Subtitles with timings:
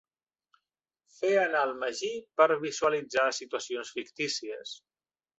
[1.17, 2.09] Fer anar el magí
[2.41, 4.73] per visualitzar situacions fictícies.